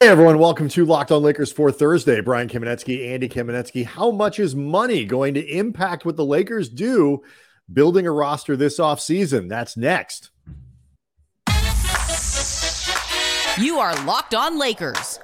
[0.00, 2.20] Hey everyone, welcome to Locked On Lakers for Thursday.
[2.20, 3.86] Brian Kamenetsky, Andy Kamenetsky.
[3.86, 7.22] How much is money going to impact what the Lakers do
[7.72, 9.48] building a roster this offseason?
[9.48, 10.32] That's next.
[13.58, 15.18] You are Locked On Lakers.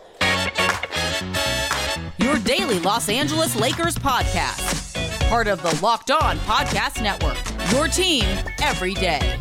[2.17, 5.29] Your daily Los Angeles Lakers podcast.
[5.29, 7.37] Part of the Locked On Podcast Network.
[7.73, 8.25] Your team
[8.63, 9.39] every day.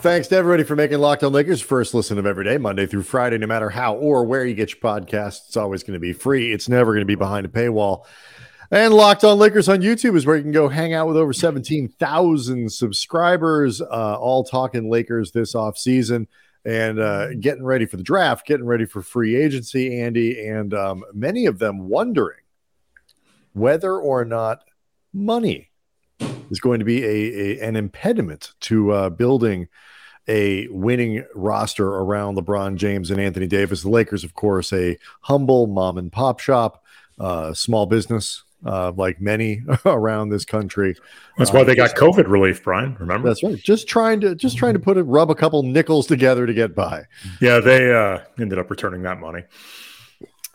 [0.00, 3.02] Thanks to everybody for making Locked On Lakers first listen of every day, Monday through
[3.02, 5.48] Friday, no matter how or where you get your podcast.
[5.48, 6.54] It's always going to be free.
[6.54, 8.06] It's never going to be behind a paywall.
[8.70, 11.34] And Locked On Lakers on YouTube is where you can go hang out with over
[11.34, 16.28] 17,000 subscribers, uh, all talking Lakers this off season
[16.64, 21.04] and uh, getting ready for the draft, getting ready for free agency, Andy, and um,
[21.12, 22.40] many of them wondering
[23.52, 24.64] whether or not
[25.12, 25.69] money
[26.50, 29.68] is going to be a, a an impediment to uh, building
[30.28, 33.82] a winning roster around LeBron James and Anthony Davis.
[33.82, 36.84] The Lakers, of course, a humble mom and pop shop,
[37.18, 40.94] uh, small business, uh, like many around this country.
[41.38, 42.96] That's why they got COVID relief, Brian.
[42.98, 43.28] Remember?
[43.28, 43.56] That's right.
[43.56, 46.74] Just trying to just trying to put a rub a couple nickels together to get
[46.74, 47.04] by.
[47.40, 49.42] Yeah, they uh, ended up returning that money.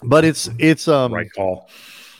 [0.04, 1.70] But it's it's um right call.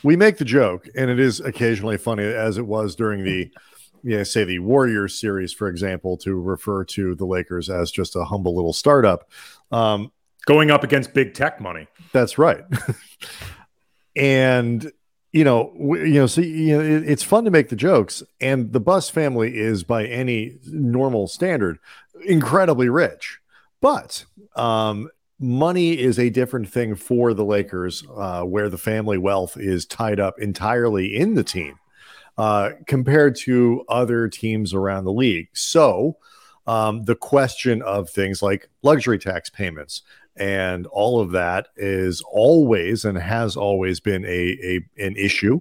[0.06, 3.50] We make the joke, and it is occasionally funny, as it was during the
[4.04, 8.14] you know, say the Warriors series, for example, to refer to the Lakers as just
[8.14, 9.28] a humble little startup.
[9.72, 10.12] Um,
[10.46, 11.88] Going up against big tech money.
[12.12, 12.62] That's right.
[14.16, 14.92] and
[15.32, 18.72] you know, you know, so you know, it, it's fun to make the jokes, and
[18.72, 21.80] the Buss family is, by any normal standard,
[22.24, 23.40] incredibly rich.
[23.80, 29.56] But um, money is a different thing for the Lakers, uh, where the family wealth
[29.56, 31.78] is tied up entirely in the team
[32.38, 35.48] uh, compared to other teams around the league.
[35.52, 36.16] So,
[36.66, 40.02] um, the question of things like luxury tax payments
[40.36, 45.60] and all of that is always and has always been a, a an issue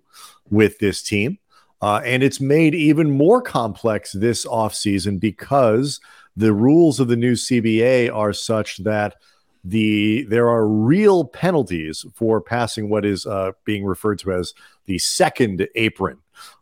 [0.49, 1.37] with this team.
[1.81, 5.99] Uh, and it's made even more complex this offseason because
[6.35, 9.15] the rules of the new CBA are such that
[9.67, 14.53] the there are real penalties for passing what is uh, being referred to as
[14.85, 16.19] the second apron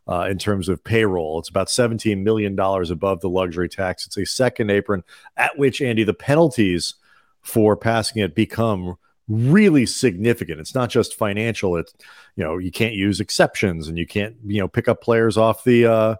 [0.08, 1.38] uh, in terms of payroll.
[1.38, 4.06] It's about $17 million above the luxury tax.
[4.06, 5.04] It's a second apron
[5.36, 6.94] at which, Andy, the penalties
[7.42, 8.96] for passing it become
[9.28, 10.60] really significant.
[10.60, 11.76] It's not just financial.
[11.76, 11.92] It's,
[12.36, 15.64] you know, you can't use exceptions and you can't, you know, pick up players off
[15.64, 16.16] the, uh,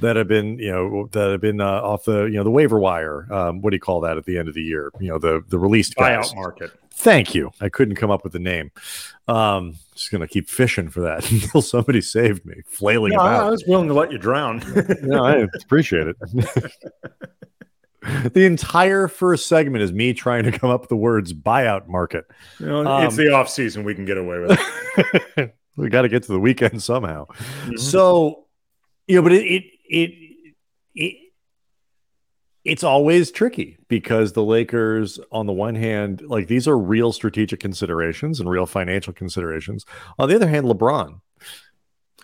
[0.00, 2.78] that have been you know that have been uh, off the you know the waiver
[2.78, 3.26] wire.
[3.32, 4.90] Um, what do you call that at the end of the year?
[5.00, 6.72] You know the the released buyout market.
[6.92, 7.52] Thank you.
[7.60, 8.72] I couldn't come up with the name.
[9.28, 13.46] Um, just gonna keep fishing for that until somebody saved me, flailing no, about.
[13.46, 14.62] I was willing to let you drown.
[15.02, 16.16] no, I appreciate it.
[18.32, 22.24] the entire first segment is me trying to come up with the words buyout market.
[22.58, 23.84] You know, um, it's the off season.
[23.84, 24.58] We can get away with
[25.36, 25.54] it.
[25.76, 27.26] we got to get to the weekend somehow.
[27.26, 27.76] Mm-hmm.
[27.76, 28.46] So,
[29.06, 30.12] you know, but it, it, it,
[30.94, 31.16] it,
[32.64, 37.60] it's always tricky because the Lakers, on the one hand, like these are real strategic
[37.60, 39.86] considerations and real financial considerations.
[40.18, 41.20] On the other hand, LeBron,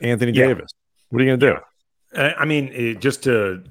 [0.03, 0.49] Anthony yeah.
[0.49, 0.71] Davis,
[1.09, 1.59] what are you going to do?
[2.15, 2.35] Yeah.
[2.39, 3.65] I mean, it, just to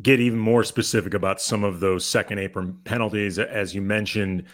[0.00, 4.44] get even more specific about some of those second apron penalties, as you mentioned,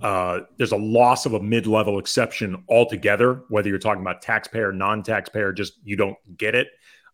[0.00, 3.42] uh, there's a loss of a mid-level exception altogether.
[3.48, 6.68] Whether you're talking about taxpayer, non-taxpayer, just you don't get it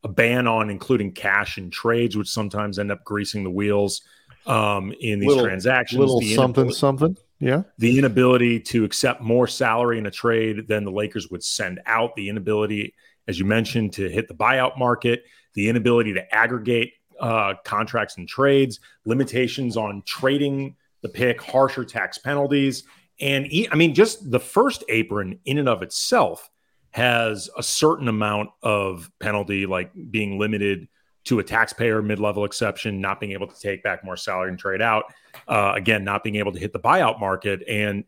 [0.04, 4.02] a ban on including cash and trades, which sometimes end up greasing the wheels
[4.46, 6.00] um, in these little, transactions.
[6.00, 7.16] Little the something, something.
[7.38, 7.62] Yeah.
[7.78, 12.14] The inability to accept more salary in a trade than the Lakers would send out.
[12.14, 12.94] The inability,
[13.26, 15.24] as you mentioned, to hit the buyout market.
[15.54, 18.80] The inability to aggregate uh, contracts and trades.
[19.04, 21.40] Limitations on trading the pick.
[21.42, 22.84] Harsher tax penalties.
[23.20, 26.48] And I mean, just the first apron in and of itself
[26.92, 30.88] has a certain amount of penalty, like being limited
[31.24, 34.82] to a taxpayer mid-level exception, not being able to take back more salary and trade
[34.82, 35.04] out.
[35.48, 38.04] Uh, again, not being able to hit the buyout market, and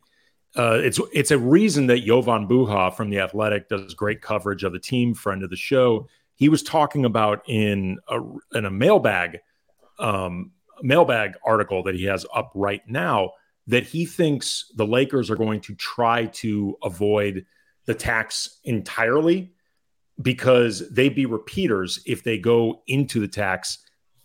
[0.56, 4.72] uh, it's it's a reason that Jovan Buha from the Athletic does great coverage of
[4.72, 5.14] the team.
[5.14, 8.20] Friend of the show, he was talking about in a
[8.52, 9.40] in a mailbag
[9.98, 13.30] um, mailbag article that he has up right now
[13.66, 17.46] that he thinks the Lakers are going to try to avoid
[17.86, 19.52] the tax entirely
[20.22, 23.78] because they'd be repeaters if they go into the tax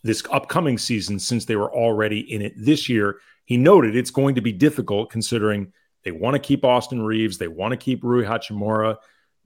[0.03, 3.19] this upcoming season since they were already in it this year.
[3.45, 5.73] He noted it's going to be difficult considering
[6.03, 8.97] they want to keep Austin Reaves, they want to keep Rui Hachimura.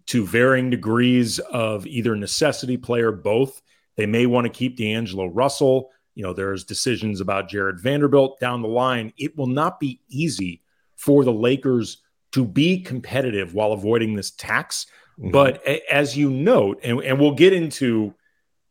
[0.08, 3.62] to varying degrees of either necessity player, both.
[3.96, 5.92] They may want to keep D'Angelo Russell.
[6.14, 9.14] You know, there's decisions about Jared Vanderbilt down the line.
[9.18, 10.62] It will not be easy
[10.98, 12.03] for the Lakers
[12.34, 14.86] to be competitive while avoiding this tax.
[15.20, 15.32] Mm-hmm.
[15.32, 18.14] But as you note, and, and we'll get into,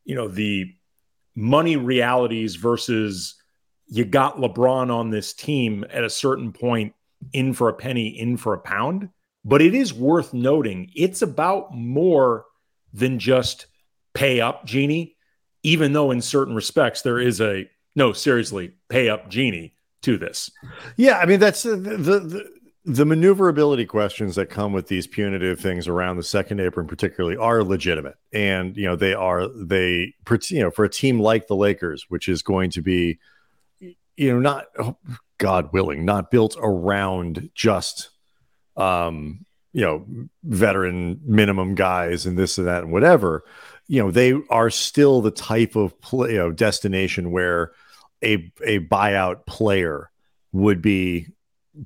[0.04, 0.74] you know, the
[1.34, 3.36] money realities versus
[3.86, 6.94] you got LeBron on this team at a certain point
[7.32, 9.08] in for a penny, in for a pound.
[9.44, 12.44] But it is worth noting it's about more
[12.92, 13.66] than just
[14.14, 15.16] pay up, Genie,
[15.62, 20.50] even though in certain respects there is a no, seriously, pay up, Genie to this.
[20.96, 21.18] Yeah.
[21.18, 22.50] I mean, that's the, the, the
[22.84, 27.62] the maneuverability questions that come with these punitive things around the second apron particularly are
[27.62, 28.16] legitimate.
[28.32, 30.14] And you know they are they
[30.48, 33.18] you know for a team like the lakers which is going to be
[33.80, 34.96] you know not oh,
[35.38, 38.10] god willing not built around just
[38.76, 40.06] um you know
[40.44, 43.44] veteran minimum guys and this and that and whatever
[43.86, 47.72] you know they are still the type of play, you know destination where
[48.22, 50.10] a a buyout player
[50.52, 51.26] would be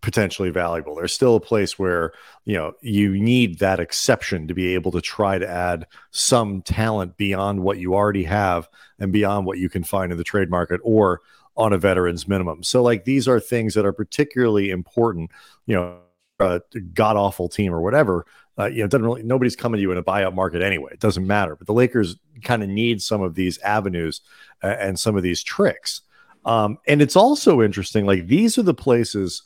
[0.01, 0.95] potentially valuable.
[0.95, 2.13] There's still a place where,
[2.45, 7.17] you know, you need that exception to be able to try to add some talent
[7.17, 8.69] beyond what you already have
[8.99, 11.21] and beyond what you can find in the trade market or
[11.57, 12.63] on a veteran's minimum.
[12.63, 15.31] So like these are things that are particularly important,
[15.67, 15.99] you know,
[16.39, 16.61] a
[16.93, 18.27] god awful team or whatever,
[18.59, 20.91] uh, you know, doesn't really nobody's coming to you in a buyout market anyway.
[20.93, 21.57] It doesn't matter.
[21.57, 24.21] But the Lakers kind of need some of these avenues
[24.63, 26.03] uh, and some of these tricks.
[26.45, 28.05] Um, and it's also interesting.
[28.05, 29.43] Like these are the places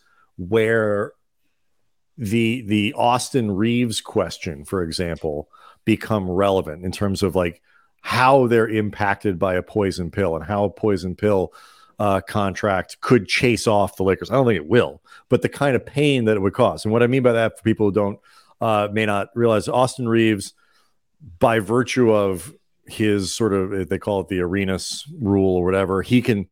[0.48, 1.12] where
[2.16, 5.48] the the Austin Reaves question, for example,
[5.84, 7.62] become relevant in terms of like
[8.02, 11.52] how they're impacted by a poison pill and how a poison pill
[11.98, 14.30] uh, contract could chase off the Lakers.
[14.30, 16.84] I don't think it will, but the kind of pain that it would cause.
[16.84, 18.18] And what I mean by that, for people who don't
[18.60, 20.54] uh, may not realize, Austin Reaves,
[21.38, 22.54] by virtue of
[22.86, 26.48] his sort of they call it the Arenas rule or whatever, he can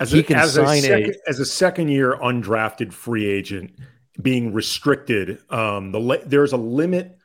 [0.00, 3.26] as he a, can as sign a, second, a, as a second year undrafted free
[3.26, 3.72] agent
[4.20, 5.38] being restricted.
[5.50, 7.18] Um, the there's a limit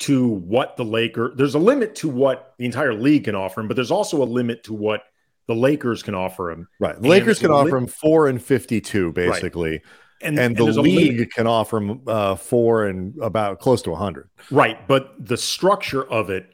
[0.00, 3.68] to what the Laker there's a limit to what the entire league can offer him,
[3.68, 5.02] but there's also a limit to what
[5.46, 6.68] the Lakers can offer him.
[6.78, 9.70] Right, the Lakers can offer him four and fifty two basically.
[9.70, 9.82] Right.
[10.20, 14.28] And, and, and, the league can offer him uh, four and about close to 100.
[14.50, 14.84] Right.
[14.88, 16.52] But the structure of it,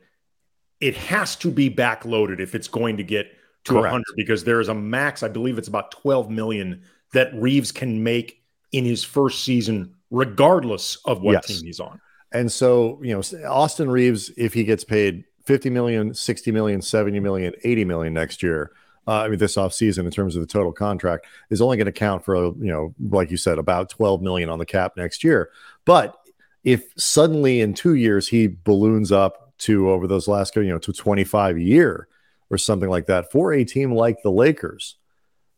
[0.83, 3.33] it has to be backloaded if it's going to get
[3.65, 3.85] to Correct.
[3.85, 6.83] 100 because there is a max, I believe it's about 12 million
[7.13, 11.47] that Reaves can make in his first season, regardless of what yes.
[11.47, 12.01] team he's on.
[12.33, 17.21] And so, you know, Austin Reaves, if he gets paid 50 million, 60 million, 70
[17.21, 18.73] million, 80 million next year,
[19.07, 21.93] uh, I mean, this offseason in terms of the total contract is only going to
[21.93, 25.51] count for, you know, like you said, about 12 million on the cap next year.
[25.85, 26.17] But
[26.65, 30.93] if suddenly in two years he balloons up to over those last, you know, to
[30.93, 32.09] 25 a year,
[32.51, 34.97] or something like that for a team like the Lakers,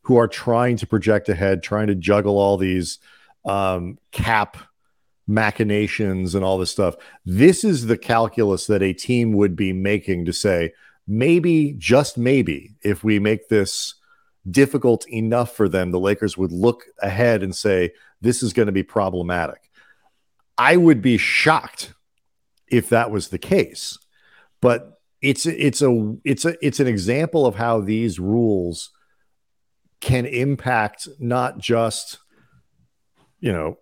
[0.02, 2.98] who are trying to project ahead, trying to juggle all these
[3.44, 4.56] um, cap
[5.26, 6.94] machinations and all this stuff.
[7.24, 10.72] This is the calculus that a team would be making to say,
[11.08, 13.94] maybe, just maybe, if we make this
[14.48, 18.72] difficult enough for them, the Lakers would look ahead and say, this is going to
[18.72, 19.70] be problematic.
[20.56, 21.94] I would be shocked
[22.68, 23.98] if that was the case.
[24.60, 28.90] But it's it's a it's a it's an example of how these rules
[30.00, 32.18] can impact not just
[33.40, 33.78] you know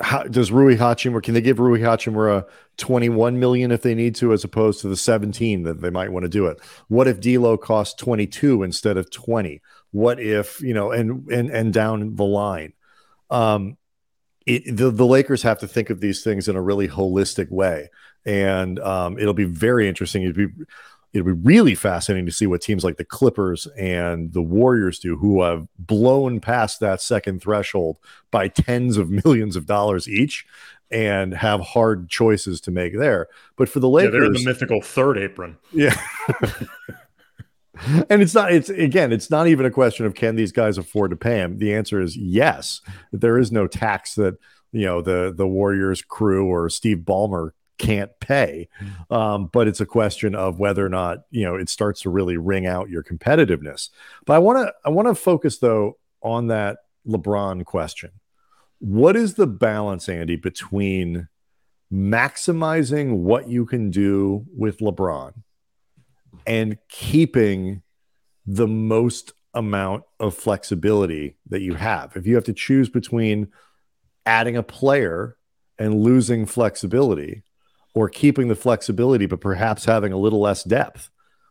[0.00, 2.44] how, does Rui Hachimura can they give Rui Hachimura
[2.78, 6.22] 21 million if they need to as opposed to the 17 that they might want
[6.22, 6.58] to do it?
[6.88, 9.60] What if D'Lo costs 22 instead of 20
[9.92, 12.72] what if you know and and and down the line?
[13.28, 13.76] Um
[14.46, 17.90] it, the, the Lakers have to think of these things in a really holistic way
[18.24, 20.22] and um, it'll be very interesting.
[20.22, 20.52] It'll be
[21.12, 25.16] it'll be really fascinating to see what teams like the Clippers and the Warriors do,
[25.16, 27.98] who have blown past that second threshold
[28.30, 30.46] by tens of millions of dollars each,
[30.90, 33.28] and have hard choices to make there.
[33.56, 35.56] But for the Lakers, yeah, they're the mythical third apron.
[35.72, 35.96] Yeah.
[38.08, 41.10] and it's not it's again it's not even a question of can these guys afford
[41.10, 42.80] to pay him the answer is yes
[43.12, 44.36] there is no tax that
[44.72, 48.68] you know the the warriors crew or steve ballmer can't pay.
[49.10, 52.36] Um, but it's a question of whether or not you know it starts to really
[52.36, 53.88] ring out your competitiveness.
[54.26, 58.10] But I want to I want to focus though on that LeBron question.
[58.78, 61.28] What is the balance, Andy, between
[61.92, 65.32] maximizing what you can do with LeBron
[66.46, 67.82] and keeping
[68.46, 72.14] the most amount of flexibility that you have?
[72.14, 73.48] If you have to choose between
[74.26, 75.36] adding a player
[75.78, 77.42] and losing flexibility,
[77.94, 81.10] or keeping the flexibility, but perhaps having a little less depth?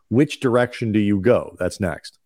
[0.09, 1.55] Which direction do you go?
[1.59, 2.19] That's next.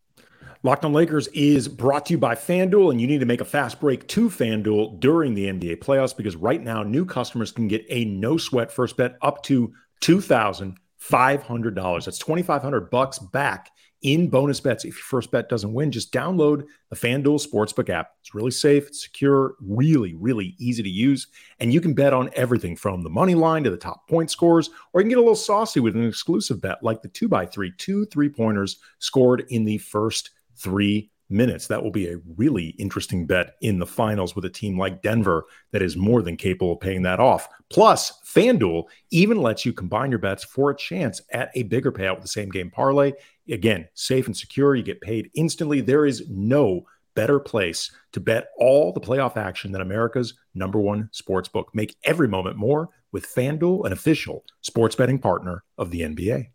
[0.66, 3.46] Locked on Lakers is brought to you by FanDuel, and you need to make a
[3.46, 7.86] fast break to FanDuel during the NBA playoffs because right now, new customers can get
[7.90, 12.06] a no sweat first bet up to $2,500.
[12.06, 13.72] That's 2500 bucks back
[14.04, 14.86] in bonus bets.
[14.86, 18.12] If your first bet doesn't win, just download the FanDuel Sportsbook app.
[18.22, 21.28] It's really safe, it's secure, really, really easy to use.
[21.60, 24.70] And you can bet on everything from the money line to the top point scores,
[24.94, 27.46] or you can get a little saucy with an exclusive bet like the two by
[27.46, 31.68] three, two three pointers scored in the first three minutes.
[31.68, 35.46] That will be a really interesting bet in the finals with a team like Denver
[35.72, 37.48] that is more than capable of paying that off.
[37.70, 42.16] Plus, FanDuel even lets you combine your bets for a chance at a bigger payout
[42.16, 43.12] with the same game parlay.
[43.50, 44.76] Again, safe and secure.
[44.76, 45.82] You get paid instantly.
[45.82, 46.86] There is no
[47.16, 51.70] better place to bet all the playoff action than America's number one sports book.
[51.74, 56.48] Make every moment more with FanDuel, an official sports betting partner of the NBA.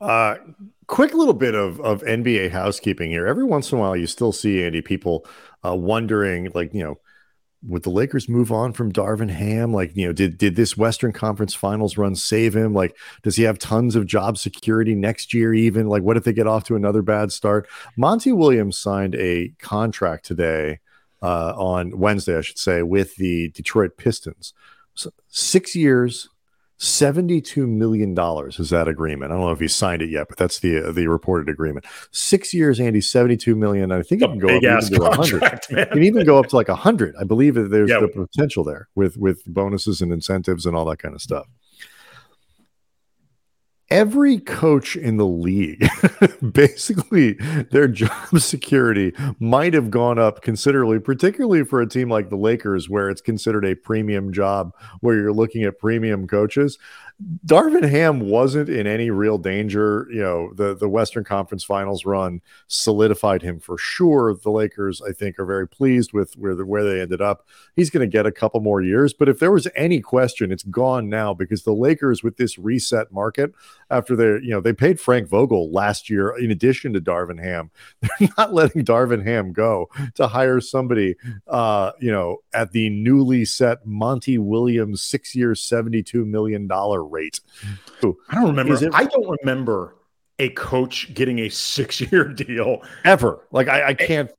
[0.00, 0.36] Uh,
[0.86, 3.26] quick little bit of, of NBA housekeeping here.
[3.26, 5.26] Every once in a while, you still see Andy people
[5.64, 6.98] uh, wondering, like, you know,
[7.62, 9.72] would the Lakers move on from Darvin Ham?
[9.74, 12.72] Like, you know, did did this Western Conference Finals run save him?
[12.72, 15.52] Like, does he have tons of job security next year?
[15.52, 17.68] Even like, what if they get off to another bad start?
[17.96, 20.80] Monty Williams signed a contract today
[21.22, 24.54] uh, on Wednesday, I should say, with the Detroit Pistons.
[24.94, 26.28] So six years,
[26.80, 28.18] $72 million
[28.58, 29.30] is that agreement.
[29.30, 31.84] I don't know if he signed it yet, but that's the uh, the reported agreement.
[32.10, 33.92] Six years, Andy, 72 million.
[33.92, 35.42] I think it can go up even to 100.
[35.70, 37.16] It can even go up to like 100.
[37.20, 38.00] I believe that there's yeah.
[38.00, 41.46] the potential there with with bonuses and incentives and all that kind of stuff
[43.90, 45.88] every coach in the league
[46.52, 47.32] basically
[47.70, 52.88] their job security might have gone up considerably particularly for a team like the lakers
[52.88, 56.78] where it's considered a premium job where you're looking at premium coaches
[57.44, 60.06] Darvin Ham wasn't in any real danger.
[60.10, 64.34] You know, the the Western Conference Finals run solidified him for sure.
[64.34, 67.46] The Lakers, I think, are very pleased with where the, where they ended up.
[67.76, 70.62] He's going to get a couple more years, but if there was any question, it's
[70.62, 73.52] gone now because the Lakers, with this reset market,
[73.90, 77.70] after they you know they paid Frank Vogel last year in addition to Darvin Ham,
[78.00, 81.16] they're not letting Darvin Ham go to hire somebody,
[81.48, 87.09] uh, you know, at the newly set Monty Williams six year, seventy two million dollar
[87.10, 87.40] rate.
[88.02, 88.74] I don't remember.
[88.74, 89.96] It, I don't remember
[90.38, 93.46] a coach getting a six-year deal ever.
[93.52, 94.30] Like I, I can't.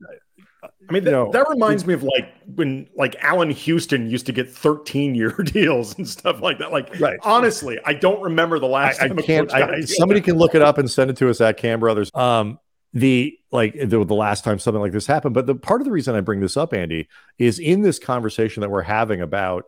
[0.64, 4.50] I mean, that, that reminds me of like when like Allan Houston used to get
[4.50, 6.72] 13 year deals and stuff like that.
[6.72, 7.18] Like, right.
[7.24, 9.54] honestly, I don't remember the last I, I can't.
[9.54, 12.12] I, somebody can look it up and send it to us at Kam Brothers.
[12.14, 12.60] Um,
[12.94, 15.34] the like the, the last time something like this happened.
[15.34, 18.62] But the part of the reason I bring this up, Andy, is in this conversation
[18.62, 19.66] that we're having about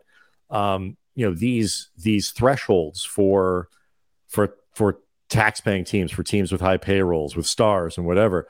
[0.50, 3.68] um, you know these these thresholds for
[4.26, 4.98] for for
[5.30, 8.48] taxpaying teams for teams with high payrolls with stars and whatever.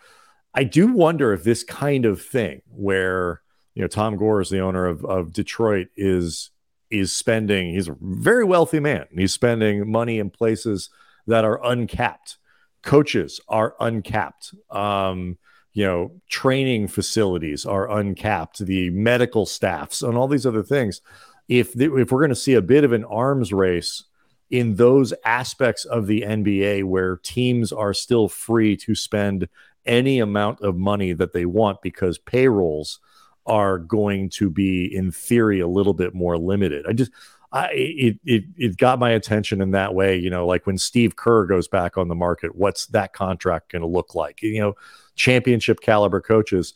[0.54, 3.42] I do wonder if this kind of thing where
[3.75, 6.50] you know tom Gores is the owner of, of detroit is
[6.90, 9.06] is spending he's a very wealthy man.
[9.14, 10.90] He's spending money in places
[11.26, 12.38] that are uncapped.
[12.83, 14.54] Coaches are uncapped.
[14.71, 15.38] Um
[15.73, 18.59] you know training facilities are uncapped.
[18.64, 21.00] The medical staffs and all these other things
[21.48, 24.04] if the, if we're going to see a bit of an arms race
[24.50, 29.48] in those aspects of the NBA where teams are still free to spend
[29.86, 33.00] any amount of money that they want because payrolls
[33.46, 36.86] are going to be in theory a little bit more limited.
[36.88, 37.10] I just
[37.52, 41.16] I it it it got my attention in that way, you know, like when Steve
[41.16, 44.42] Kerr goes back on the market, what's that contract going to look like?
[44.42, 44.74] You know,
[45.14, 46.74] championship caliber coaches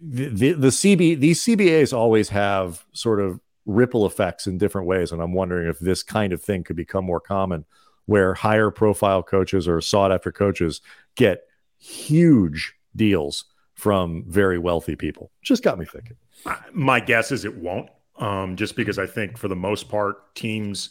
[0.00, 5.12] the, the, the CB these CBAs always have sort of ripple effects in different ways.
[5.12, 7.64] And I'm wondering if this kind of thing could become more common
[8.06, 10.80] where higher profile coaches or sought after coaches
[11.14, 11.44] get
[11.78, 15.30] huge deals from very wealthy people.
[15.42, 16.16] Just got me thinking.
[16.72, 20.90] My guess is it won't, um, just because I think for the most part, teams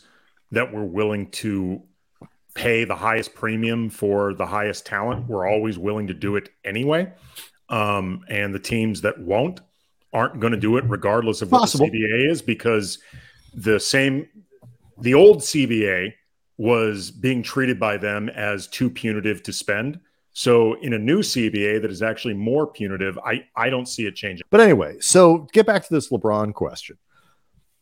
[0.51, 1.81] that were willing to
[2.55, 7.11] pay the highest premium for the highest talent were always willing to do it anyway.
[7.69, 9.61] Um, and the teams that won't
[10.13, 12.99] aren't going to do it regardless of what the CBA is because
[13.53, 14.27] the same
[15.01, 16.13] the old CBA
[16.57, 19.99] was being treated by them as too punitive to spend.
[20.33, 24.15] So in a new CBA that is actually more punitive, I I don't see it
[24.15, 24.45] changing.
[24.49, 26.97] But anyway, so get back to this LeBron question.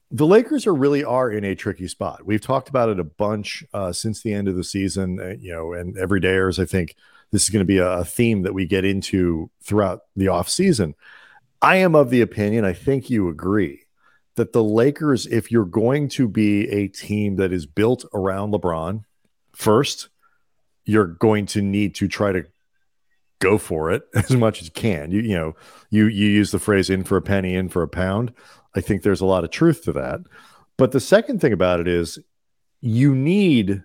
[0.10, 2.25] The Lakers are really are in a tricky spot.
[2.25, 5.51] We've talked about it a bunch uh, since the end of the season, uh, you
[5.51, 6.60] know, and every dayers.
[6.60, 6.96] I think
[7.31, 10.48] this is going to be a, a theme that we get into throughout the off
[10.48, 10.96] season.
[11.61, 13.85] I am of the opinion, I think you agree,
[14.35, 19.03] that the Lakers, if you're going to be a team that is built around LeBron,
[19.53, 20.09] first,
[20.85, 22.45] you're going to need to try to
[23.39, 25.11] go for it as much as you can.
[25.11, 25.55] You you know,
[25.89, 28.33] you you use the phrase in for a penny, in for a pound.
[28.75, 30.21] I think there's a lot of truth to that.
[30.77, 32.19] But the second thing about it is
[32.81, 33.83] you need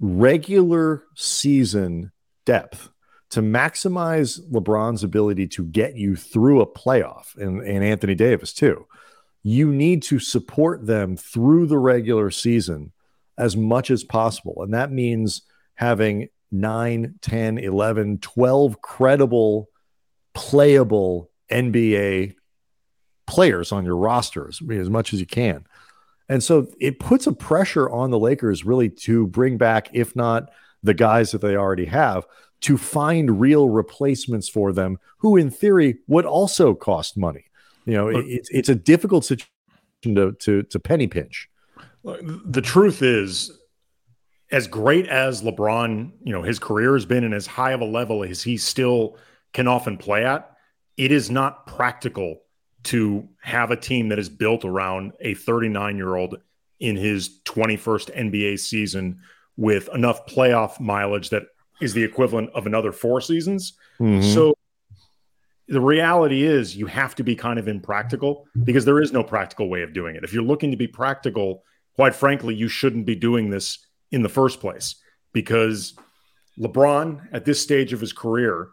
[0.00, 2.12] regular season
[2.44, 2.90] depth
[3.30, 8.86] to maximize LeBron's ability to get you through a playoff and, and Anthony Davis too.
[9.42, 12.92] You need to support them through the regular season
[13.36, 14.62] as much as possible.
[14.62, 15.42] And that means
[15.74, 19.68] having 9, 10, 11, 12 credible,
[20.34, 22.34] playable NBA
[23.26, 25.66] players on your rosters as much as you can.
[26.28, 30.50] And so it puts a pressure on the Lakers really to bring back, if not
[30.82, 32.26] the guys that they already have,
[32.60, 37.44] to find real replacements for them who, in theory, would also cost money.
[37.84, 39.48] You know, it's it's a difficult situation
[40.02, 41.48] to to, to penny pinch.
[42.04, 43.50] The truth is,
[44.50, 47.84] as great as LeBron, you know, his career has been and as high of a
[47.84, 49.16] level as he still
[49.52, 50.50] can often play at,
[50.96, 52.40] it is not practical
[52.84, 56.36] to have a team that is built around a 39 year old
[56.80, 59.20] in his 21st NBA season
[59.56, 61.44] with enough playoff mileage that
[61.80, 63.74] is the equivalent of another four seasons.
[64.00, 64.22] Mm-hmm.
[64.22, 64.54] So
[65.68, 69.68] the reality is you have to be kind of impractical because there is no practical
[69.68, 70.24] way of doing it.
[70.24, 71.62] If you're looking to be practical,
[71.94, 73.78] quite frankly, you shouldn't be doing this
[74.10, 74.96] in the first place
[75.32, 75.94] because
[76.58, 78.70] LeBron at this stage of his career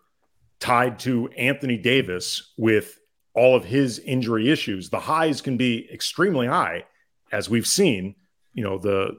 [0.59, 2.97] tied to Anthony Davis with
[3.33, 6.85] all of his injury issues, the highs can be extremely high,
[7.31, 8.15] as we've seen.
[8.53, 9.17] You know, the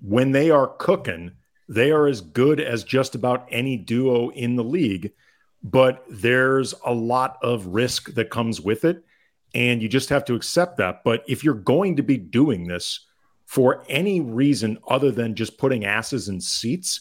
[0.00, 1.32] when they are cooking,
[1.68, 5.12] they are as good as just about any duo in the league,
[5.62, 9.04] but there's a lot of risk that comes with it.
[9.54, 11.02] And you just have to accept that.
[11.04, 13.06] But if you're going to be doing this
[13.46, 17.00] for any reason other than just putting asses in seats,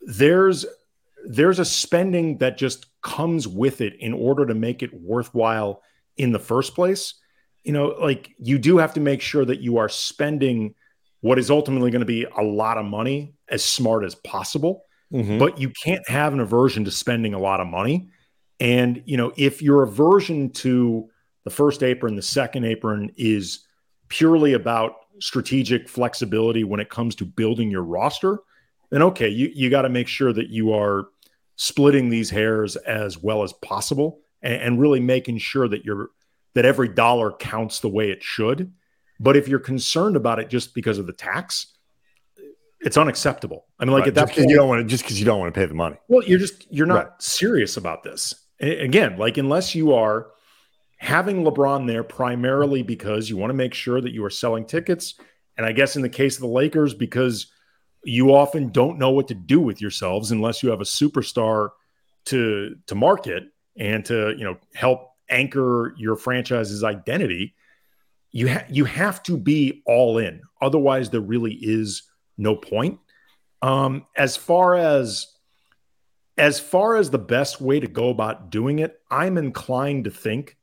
[0.00, 0.66] there's
[1.24, 5.80] there's a spending that just comes with it in order to make it worthwhile
[6.16, 7.14] in the first place.
[7.62, 10.74] You know, like you do have to make sure that you are spending
[11.20, 14.84] what is ultimately going to be a lot of money as smart as possible.
[15.12, 15.38] Mm-hmm.
[15.38, 18.08] But you can't have an aversion to spending a lot of money.
[18.58, 21.08] And, you know, if your aversion to
[21.44, 23.66] the first apron, the second apron is
[24.08, 28.38] purely about strategic flexibility when it comes to building your roster,
[28.90, 31.08] then okay, you, you got to make sure that you are
[31.56, 36.10] splitting these hairs as well as possible and, and really making sure that you're
[36.54, 38.72] that every dollar counts the way it should.
[39.18, 41.71] But if you're concerned about it just because of the tax,
[42.84, 43.66] it's unacceptable.
[43.78, 44.08] I mean, like right.
[44.08, 45.66] at that just point, you don't want to just because you don't want to pay
[45.66, 45.96] the money.
[46.08, 47.22] Well, you're just you're not right.
[47.22, 48.34] serious about this.
[48.60, 50.28] again, like unless you are
[50.98, 55.14] having LeBron there primarily because you want to make sure that you are selling tickets,
[55.56, 57.46] and I guess in the case of the Lakers because
[58.04, 61.70] you often don't know what to do with yourselves unless you have a superstar
[62.26, 63.44] to to market
[63.76, 67.54] and to you know help anchor your franchise's identity
[68.32, 72.02] you ha- you have to be all in otherwise there really is
[72.38, 72.98] no point
[73.62, 75.28] um as far as
[76.38, 80.56] as far as the best way to go about doing it i'm inclined to think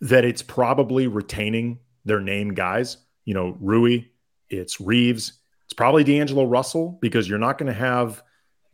[0.00, 4.04] that it's probably retaining their name guys you know rui
[4.50, 5.32] it's Reaves,
[5.64, 8.22] it's probably D'Angelo Russell because you're not going to have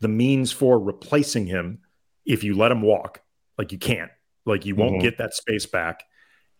[0.01, 1.79] the means for replacing him
[2.25, 3.21] if you let him walk.
[3.57, 4.11] Like you can't.
[4.45, 5.01] Like you won't mm-hmm.
[5.03, 6.03] get that space back.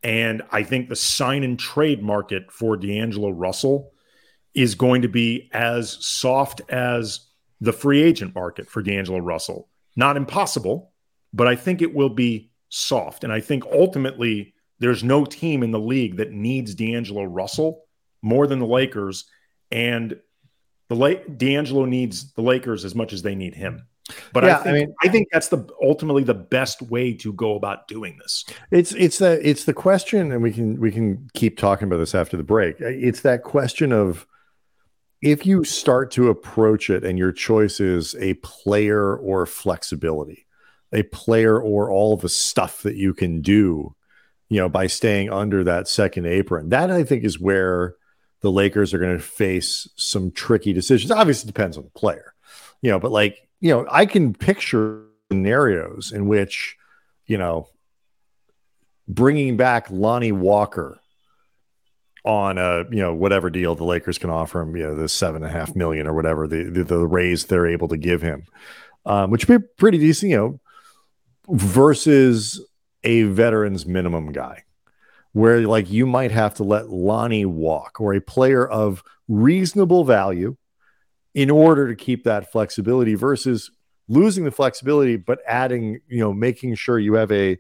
[0.04, 3.92] And I think the sign and trade market for D'Angelo Russell
[4.54, 7.28] is going to be as soft as
[7.62, 9.68] the free agent market for D'Angelo Russell.
[9.96, 10.92] Not impossible,
[11.34, 13.24] but I think it will be soft.
[13.24, 17.86] And I think ultimately there's no team in the league that needs D'Angelo Russell
[18.22, 19.26] more than the Lakers.
[19.72, 20.20] And
[20.88, 23.88] the late D'Angelo needs the Lakers as much as they need him.
[24.32, 27.34] But yeah, I think I, mean, I think that's the ultimately the best way to
[27.34, 28.46] go about doing this.
[28.72, 32.16] It's it's the it's the question, and we can we can keep talking about this
[32.16, 32.78] after the break.
[32.80, 34.26] It's that question of
[35.22, 40.46] if you start to approach it and your choice is a player or flexibility,
[40.94, 43.96] a player or all the stuff that you can do,
[44.50, 46.70] you know, by staying under that second apron.
[46.70, 47.96] That I think is where
[48.42, 51.12] the Lakers are going to face some tricky decisions.
[51.12, 52.34] Obviously, depends on the player,
[52.82, 56.78] you know, but like, you know, I can picture scenarios in which,
[57.26, 57.68] you know,
[59.08, 61.00] bringing back Lonnie Walker
[62.28, 65.44] on a you know whatever deal the Lakers can offer him, you know, the seven
[65.44, 68.44] and a half million or whatever the the, the raise they're able to give him,
[69.06, 70.60] um, which would be pretty decent, you know,
[71.50, 72.62] versus
[73.04, 74.64] a veterans minimum guy
[75.32, 80.58] where like you might have to let Lonnie walk or a player of reasonable value
[81.34, 83.72] in order to keep that flexibility versus
[84.10, 87.58] losing the flexibility but adding you know making sure you have a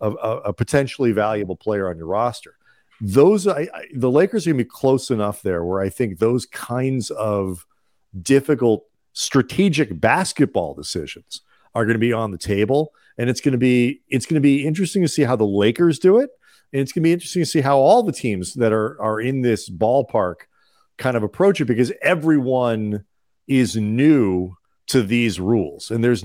[0.00, 2.55] a, a potentially valuable player on your roster
[3.00, 6.18] those I, I, the lakers are going to be close enough there where i think
[6.18, 7.66] those kinds of
[8.22, 11.40] difficult strategic basketball decisions
[11.74, 12.92] are going to be on the table.
[13.18, 15.98] And it's going to be it's going to be interesting to see how the lakers
[15.98, 16.30] do it.
[16.72, 19.20] And it's going to be interesting to see how all the teams that are are
[19.20, 20.46] in this ballpark
[20.98, 23.04] kind of approach it because everyone
[23.46, 24.56] is new
[24.88, 25.90] to these rules.
[25.90, 26.24] And there's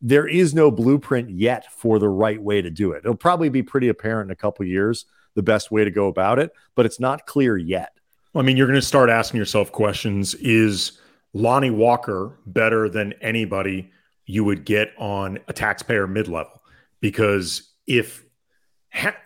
[0.00, 2.98] there is no blueprint yet for the right way to do it.
[2.98, 5.06] It'll probably be pretty apparent in a couple years
[5.38, 7.92] the best way to go about it but it's not clear yet
[8.34, 10.98] i mean you're going to start asking yourself questions is
[11.32, 13.88] lonnie walker better than anybody
[14.26, 16.60] you would get on a taxpayer mid-level
[17.00, 18.24] because if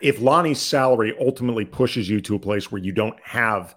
[0.01, 3.73] if lonnie's salary ultimately pushes you to a place where you don't have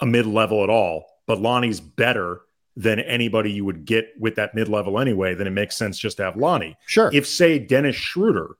[0.00, 2.40] a mid-level at all but lonnie's better
[2.76, 6.16] than anybody you would get with that mid level anyway, then it makes sense just
[6.16, 6.76] to have Lonnie.
[6.86, 7.08] Sure.
[7.12, 8.56] If, say, Dennis Schroeder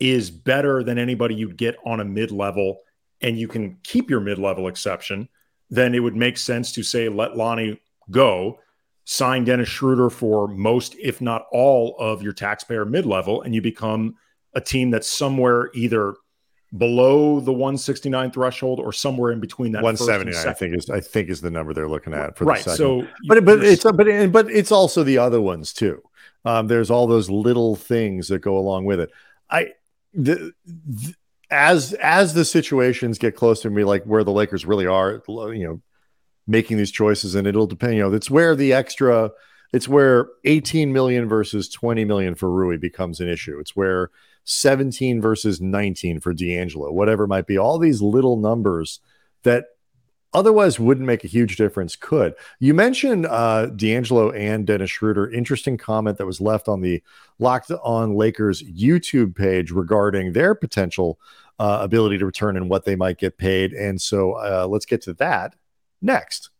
[0.00, 2.80] is better than anybody you'd get on a mid level
[3.20, 5.28] and you can keep your mid level exception,
[5.70, 7.80] then it would make sense to say, let Lonnie
[8.10, 8.58] go,
[9.04, 13.60] sign Dennis Schroeder for most, if not all, of your taxpayer mid level, and you
[13.60, 14.14] become
[14.54, 16.14] a team that's somewhere either
[16.76, 21.30] below the 169 threshold or somewhere in between that 179 i think is i think
[21.30, 24.70] is the number they're looking at for right so but but it's but but it's
[24.70, 26.02] also the other ones too.
[26.44, 29.10] Um, there's all those little things that go along with it.
[29.50, 29.72] I
[30.12, 30.52] the,
[31.50, 35.66] as as the situations get closer to me like where the lakers really are you
[35.66, 35.80] know
[36.46, 39.30] making these choices and it'll depend you know it's where the extra
[39.72, 43.58] it's where 18 million versus 20 million for Rui becomes an issue.
[43.58, 44.10] It's where
[44.44, 47.58] 17 versus 19 for D'Angelo, whatever it might be.
[47.58, 49.00] All these little numbers
[49.42, 49.66] that
[50.34, 52.34] otherwise wouldn't make a huge difference could.
[52.58, 55.30] You mentioned uh, D'Angelo and Dennis Schroeder.
[55.30, 57.02] Interesting comment that was left on the
[57.38, 61.18] Locked On Lakers YouTube page regarding their potential
[61.58, 63.72] uh, ability to return and what they might get paid.
[63.72, 65.54] And so uh, let's get to that
[66.00, 66.50] next.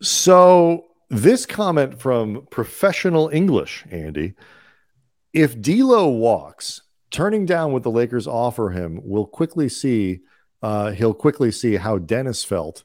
[0.00, 4.34] So this comment from professional English, Andy.
[5.32, 10.20] If D'Lo walks, turning down what the Lakers offer him, will quickly see.
[10.62, 12.84] Uh, he'll quickly see how Dennis felt,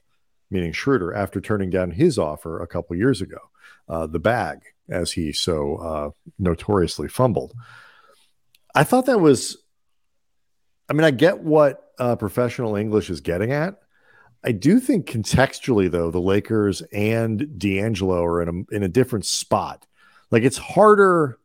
[0.50, 3.38] meaning Schroeder, after turning down his offer a couple years ago.
[3.88, 7.54] Uh, the bag, as he so uh, notoriously fumbled.
[8.74, 9.56] I thought that was.
[10.90, 13.78] I mean, I get what uh, professional English is getting at,
[14.44, 19.26] I do think contextually, though, the Lakers and D'Angelo are in a in a different
[19.26, 19.86] spot.
[20.30, 21.38] Like it's harder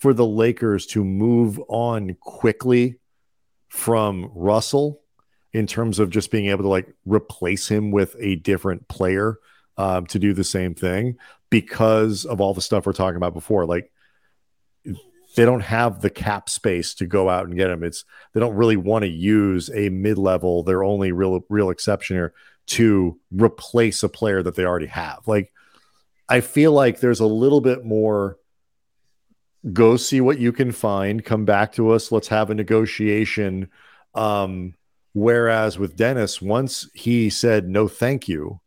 [0.00, 2.98] for the Lakers to move on quickly
[3.68, 5.00] from Russell
[5.52, 9.38] in terms of just being able to like replace him with a different player
[9.76, 11.16] um, to do the same thing
[11.50, 13.66] because of all the stuff we're talking about before.
[13.66, 13.92] Like
[15.36, 17.84] they don't have the cap space to go out and get him.
[17.84, 20.62] It's they don't really want to use a mid level.
[20.62, 22.34] Their only real real exception here
[22.66, 25.26] to replace a player that they already have.
[25.26, 25.52] Like
[26.28, 28.38] I feel like there's a little bit more.
[29.72, 31.24] Go see what you can find.
[31.24, 32.10] Come back to us.
[32.10, 33.68] Let's have a negotiation.
[34.14, 34.74] Um,
[35.12, 38.60] whereas with Dennis, once he said no, thank you,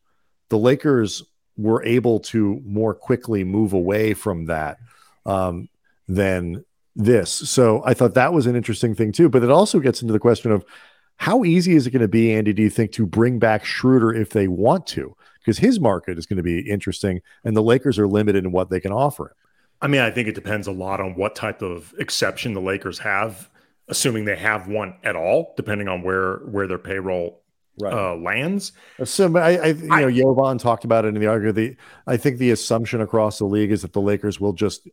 [0.50, 1.24] the Lakers
[1.58, 4.78] were able to more quickly move away from that.
[5.26, 5.70] Um,
[6.08, 6.64] than
[6.96, 7.32] this.
[7.32, 9.30] So I thought that was an interesting thing too.
[9.30, 10.66] But it also gets into the question of
[11.18, 14.14] how easy is it going to be, Andy, do you think, to bring back Schroeder
[14.14, 15.16] if they want to?
[15.40, 18.70] Because his market is going to be interesting and the Lakers are limited in what
[18.70, 19.36] they can offer him.
[19.84, 22.98] I mean, I think it depends a lot on what type of exception the Lakers
[23.00, 23.50] have,
[23.90, 27.44] assuming they have one at all, depending on where where their payroll
[27.82, 27.94] right.
[27.94, 28.72] uh, lands.
[29.04, 31.58] So I, I you know, Jovan talked about it in the argument.
[31.58, 31.76] The
[32.08, 34.88] I think the assumption across the league is that the Lakers will just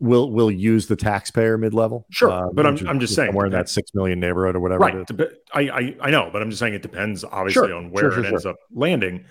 [0.00, 2.04] will will use the taxpayer mid level.
[2.10, 4.80] Sure, uh, but I'm I'm just saying somewhere in that six million neighborhood or whatever.
[4.80, 5.30] Right.
[5.54, 7.76] I, I I know, but I'm just saying it depends obviously sure.
[7.76, 9.24] on where sure, sure, it ends up landing.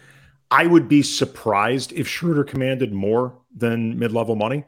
[0.52, 4.66] I would be surprised if Schroeder commanded more than mid level money.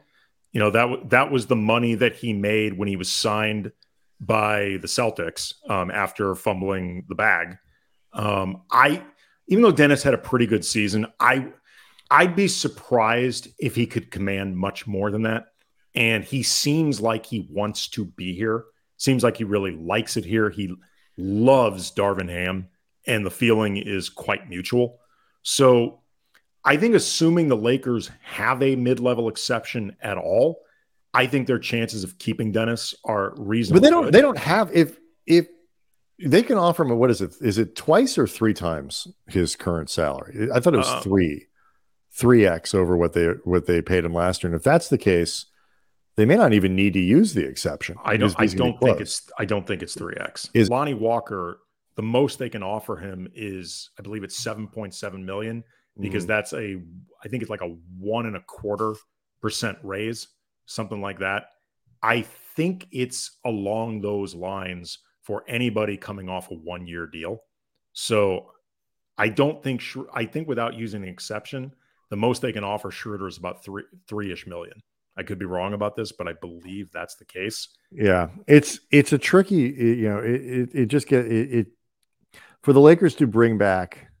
[0.52, 3.72] You know that that was the money that he made when he was signed
[4.20, 7.58] by the Celtics um, after fumbling the bag.
[8.12, 9.02] Um, I
[9.48, 11.48] even though Dennis had a pretty good season, I
[12.10, 15.46] I'd be surprised if he could command much more than that
[15.94, 18.64] and he seems like he wants to be here.
[18.96, 20.48] Seems like he really likes it here.
[20.48, 20.74] He
[21.16, 22.68] loves Darvin Ham,
[23.06, 25.00] and the feeling is quite mutual.
[25.42, 26.00] So
[26.64, 30.60] I think assuming the Lakers have a mid-level exception at all,
[31.12, 33.80] I think their chances of keeping Dennis are reasonable.
[33.80, 34.04] But they don't.
[34.04, 34.14] Good.
[34.14, 34.96] They don't have if
[35.26, 35.48] if
[36.24, 36.96] they can offer him.
[36.96, 37.34] What is it?
[37.40, 40.48] Is it twice or three times his current salary?
[40.54, 41.48] I thought it was uh, three,
[42.12, 44.52] three x over what they what they paid him last year.
[44.52, 45.46] And if that's the case,
[46.16, 47.96] they may not even need to use the exception.
[48.04, 48.34] I don't.
[48.38, 49.28] I don't think it's.
[49.38, 50.48] I don't think it's three x.
[50.54, 51.58] Is Lonnie Walker?
[51.94, 55.62] The most they can offer him is, I believe, it's seven point seven million
[55.98, 56.32] because mm-hmm.
[56.32, 56.80] that's a.
[57.24, 58.94] I think it's like a one and a quarter
[59.40, 60.28] percent raise,
[60.66, 61.46] something like that.
[62.02, 67.42] I think it's along those lines for anybody coming off a one year deal.
[67.92, 68.50] So
[69.18, 69.82] I don't think.
[70.12, 71.72] I think without using an exception,
[72.10, 74.82] the most they can offer Schroeder is about three three ish million.
[75.16, 77.68] I could be wrong about this, but I believe that's the case.
[77.90, 79.56] Yeah, it's it's a tricky.
[79.56, 81.66] You know, it it, it just get it, it
[82.62, 84.11] for the Lakers to bring back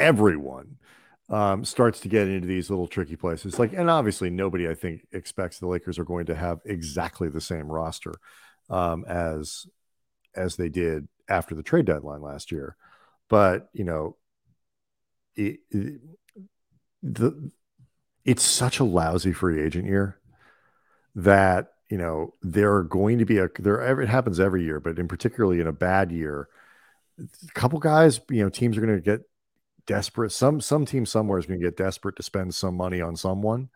[0.00, 0.78] everyone
[1.28, 3.58] um, starts to get into these little tricky places.
[3.58, 7.40] Like, and obviously, nobody I think expects the Lakers are going to have exactly the
[7.40, 8.14] same roster
[8.68, 9.66] um, as
[10.34, 12.76] as they did after the trade deadline last year.
[13.28, 14.16] But you know,
[15.36, 15.60] it,
[17.02, 17.50] the
[18.24, 20.18] it's such a lousy free agent year
[21.14, 24.98] that you know there are going to be a there it happens every year but
[24.98, 26.48] in particularly in a bad year
[27.18, 29.22] a couple guys you know teams are going to get
[29.90, 33.16] desperate some some team somewhere is going to get desperate to spend some money on
[33.16, 33.68] someone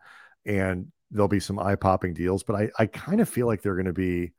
[0.45, 3.85] and there'll be some eye-popping deals but i i kind of feel like they're going
[3.85, 4.31] to be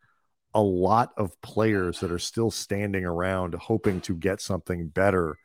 [0.54, 5.36] a lot of players that are still standing around hoping to get something better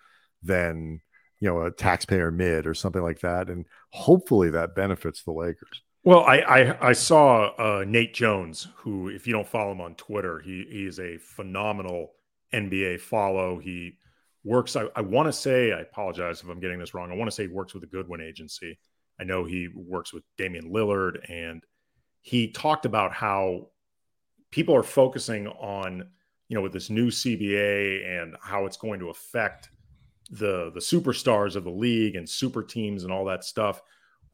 [0.41, 1.01] than
[1.41, 5.81] you know a taxpayer mid or something like that, and hopefully that benefits the Lakers.
[6.03, 9.95] Well, I I, I saw uh, Nate Jones, who if you don't follow him on
[9.95, 12.13] Twitter, he he is a phenomenal
[12.53, 13.59] NBA follow.
[13.59, 13.97] He
[14.43, 14.75] works.
[14.75, 17.11] I, I want to say I apologize if I'm getting this wrong.
[17.11, 18.77] I want to say works with the Goodwin agency.
[19.19, 21.63] I know he works with Damian Lillard, and
[22.21, 23.69] he talked about how
[24.51, 26.09] people are focusing on
[26.47, 29.69] you know with this new CBA and how it's going to affect
[30.31, 33.81] the the superstars of the league and super teams and all that stuff.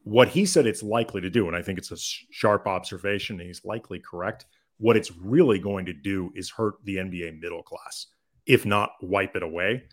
[0.03, 3.47] What he said it's likely to do, and I think it's a sharp observation, and
[3.47, 4.45] he's likely correct.
[4.77, 8.07] What it's really going to do is hurt the NBA middle class,
[8.45, 9.83] if not wipe it away.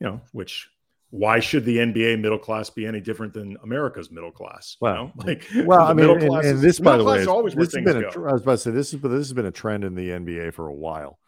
[0.00, 0.68] You know, which
[1.10, 4.76] why should the NBA middle class be any different than America's middle class?
[4.80, 5.26] Well, you know?
[5.26, 8.08] like well, I mean, and, and, this by the way, always this has been a,
[8.08, 10.08] I was about to say this is, but this has been a trend in the
[10.08, 11.18] NBA for a while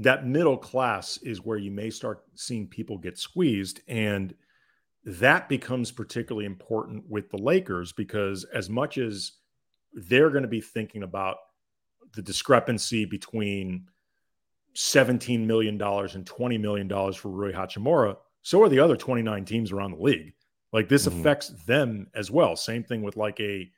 [0.00, 3.80] that middle class is where you may start seeing people get squeezed.
[3.86, 4.34] And
[5.04, 9.32] that becomes particularly important with the Lakers because, as much as
[9.92, 11.36] they're going to be thinking about
[12.14, 13.88] the discrepancy between
[14.74, 19.92] $17 million and $20 million for Rui Hachimura, so are the other 29 teams around
[19.92, 20.34] the league.
[20.72, 21.20] Like this mm-hmm.
[21.20, 22.56] affects them as well.
[22.56, 23.70] Same thing with like a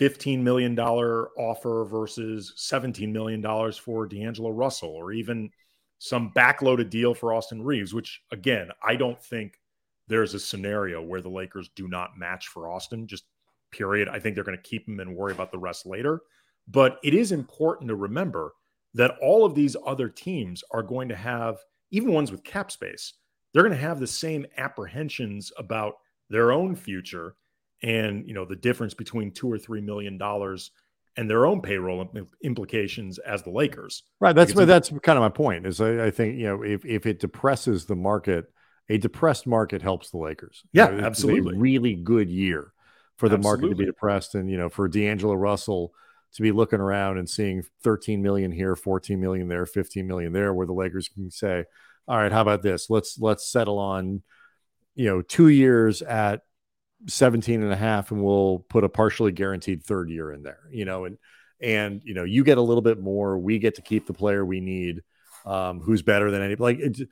[0.00, 5.50] $15 million offer versus $17 million for D'Angelo Russell, or even
[5.98, 9.58] some backloaded deal for Austin Reaves, which again, I don't think
[10.08, 13.24] there's a scenario where the Lakers do not match for Austin, just
[13.70, 14.08] period.
[14.08, 16.20] I think they're going to keep him and worry about the rest later.
[16.68, 18.52] But it is important to remember
[18.96, 21.58] that all of these other teams are going to have,
[21.90, 23.12] even ones with cap space,
[23.52, 25.94] they're going to have the same apprehensions about
[26.30, 27.36] their own future
[27.82, 30.70] and you know the difference between two or three million dollars
[31.18, 32.06] and their own payroll
[32.42, 34.02] implications as the Lakers.
[34.20, 34.34] Right.
[34.34, 35.66] That's that's kind of my point.
[35.66, 38.46] Is I, I, think you know if if it depresses the market,
[38.88, 40.64] a depressed market helps the Lakers.
[40.72, 41.56] Yeah, you know, absolutely.
[41.56, 42.72] really good year
[43.16, 43.68] for the absolutely.
[43.68, 45.92] market to be depressed, and you know for D'Angelo Russell
[46.34, 50.52] to be looking around and seeing 13 million here, 14 million there, 15 million there,
[50.52, 51.64] where the Lakers can say,
[52.06, 52.90] "All right, how about this?
[52.90, 54.22] Let's let's settle on."
[54.94, 56.40] You know, two years at
[57.06, 60.84] 17 and a half and we'll put a partially guaranteed third year in there you
[60.84, 61.18] know and
[61.60, 64.44] and you know you get a little bit more we get to keep the player
[64.44, 65.02] we need
[65.44, 67.08] um who's better than any like it,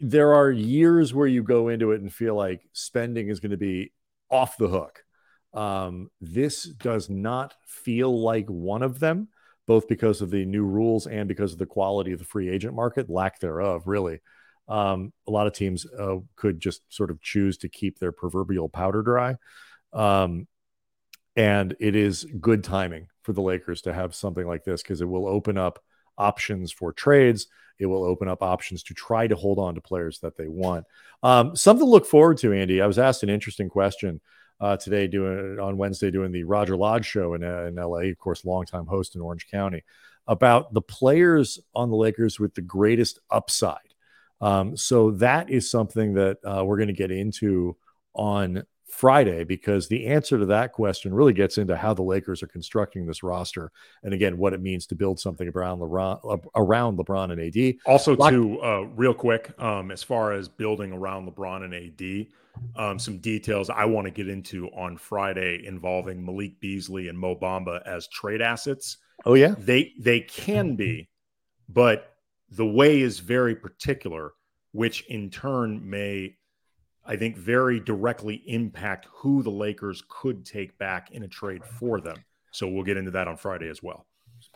[0.00, 3.56] there are years where you go into it and feel like spending is going to
[3.56, 3.92] be
[4.30, 5.04] off the hook
[5.52, 9.28] um this does not feel like one of them
[9.66, 12.74] both because of the new rules and because of the quality of the free agent
[12.74, 14.20] market lack thereof really
[14.70, 18.68] um, a lot of teams uh, could just sort of choose to keep their proverbial
[18.68, 19.34] powder dry.
[19.92, 20.46] Um,
[21.34, 25.08] and it is good timing for the Lakers to have something like this because it
[25.08, 25.82] will open up
[26.16, 27.48] options for trades.
[27.80, 30.84] It will open up options to try to hold on to players that they want.
[31.22, 32.80] Um, something to look forward to, Andy.
[32.80, 34.20] I was asked an interesting question
[34.60, 38.18] uh, today, doing on Wednesday, doing the Roger Lodge show in, uh, in LA, of
[38.18, 39.82] course, longtime host in Orange County,
[40.26, 43.78] about the players on the Lakers with the greatest upside
[44.40, 47.76] um, so that is something that uh, we're going to get into
[48.14, 52.48] on Friday because the answer to that question really gets into how the Lakers are
[52.48, 53.70] constructing this roster
[54.02, 57.76] and again what it means to build something around LeBron around LeBron and AD.
[57.86, 62.26] Also, Lock- too, uh, real quick, um, as far as building around LeBron and AD,
[62.76, 67.36] um, some details I want to get into on Friday involving Malik Beasley and Mo
[67.36, 68.98] Bamba as trade assets.
[69.24, 71.08] Oh yeah, they they can be,
[71.68, 72.14] but
[72.50, 74.32] the way is very particular,
[74.72, 76.36] which in turn may
[77.04, 82.00] I think, very directly impact who the Lakers could take back in a trade for
[82.00, 82.16] them.
[82.52, 84.06] So we'll get into that on Friday as well.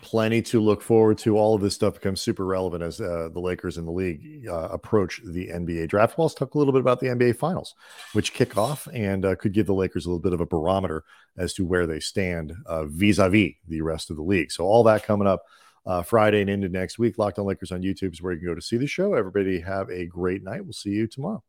[0.04, 1.38] Plenty to look forward to.
[1.38, 4.68] All of this stuff becomes super relevant as uh, the Lakers in the league uh,
[4.70, 6.18] approach the NBA draft.
[6.18, 7.74] We'll also talk a little bit about the NBA Finals,
[8.12, 11.04] which kick off and uh, could give the Lakers a little bit of a barometer
[11.38, 12.52] as to where they stand
[12.84, 14.52] vis a vis the rest of the league.
[14.52, 15.42] So, all that coming up
[15.86, 17.18] uh, Friday and into next week.
[17.18, 19.14] Locked on Lakers on YouTube is where you can go to see the show.
[19.14, 20.64] Everybody have a great night.
[20.64, 21.42] We'll see you tomorrow.